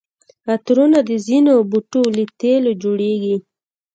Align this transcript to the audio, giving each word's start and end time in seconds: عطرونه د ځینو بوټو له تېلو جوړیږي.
عطرونه 0.53 0.99
د 1.09 1.11
ځینو 1.27 1.53
بوټو 1.69 2.03
له 2.15 2.23
تېلو 2.41 2.71
جوړیږي. 2.83 3.35